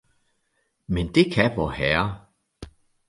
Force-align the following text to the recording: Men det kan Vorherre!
Men 0.85 1.13
det 1.15 1.23
kan 1.33 1.57
Vorherre! 1.57 2.15